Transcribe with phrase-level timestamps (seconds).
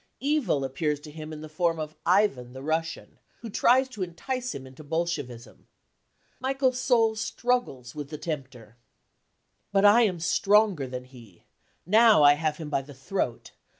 [0.23, 4.01] Evil appears to him in the form of Ivan, \ tiie Russian, who tries to
[4.01, 5.67] entice him into Bolshevism.
[5.67, 5.67] I
[6.39, 8.77] Michael's soul struggles with the tempter: i
[9.23, 11.43] # But I am stronger than he.
[11.65, 13.51] * Now I have him by the throat